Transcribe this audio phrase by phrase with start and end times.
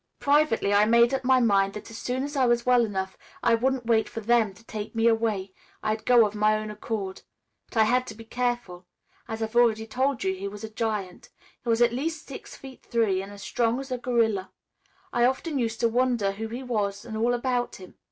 [0.19, 3.53] "Privately I made up my mind that as soon as I was well enough I
[3.53, 7.21] wouldn't wait for 'them' to 'take me away'; I'd go of my own accord.
[7.67, 8.87] But I had to be careful.
[9.27, 11.29] As I've already told you he was a giant.
[11.63, 14.49] He was at least six feet three and strong as a gorilla.
[15.13, 17.93] I often used to wonder who he was and all about him.